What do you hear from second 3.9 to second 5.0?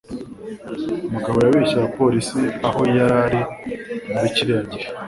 muri kiriya gihe.